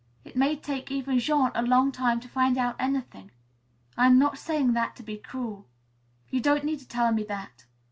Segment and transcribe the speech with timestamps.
[0.25, 3.29] It may take even Jean a long time to find out anything.
[3.95, 5.67] I'm not saying that to be cruel."
[6.31, 7.65] "You don't need to tell me that.